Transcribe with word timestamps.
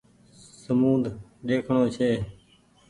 سمونڌ 0.63 1.03
ۮيکڻو 1.47 1.83
ڇي 1.95 2.09